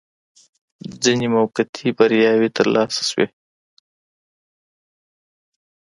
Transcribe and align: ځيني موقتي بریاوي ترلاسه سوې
ځيني 1.03 1.27
موقتي 1.35 1.87
بریاوي 1.97 2.49
ترلاسه 2.57 3.01
سوې 3.09 3.27